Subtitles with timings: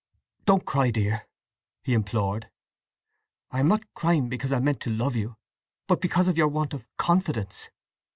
[0.45, 1.27] "Don't cry, dear!"
[1.83, 2.49] he implored.
[3.51, 5.37] "I am—not crying—because I meant to—love you;
[5.85, 7.69] but because of your want of—confidence!"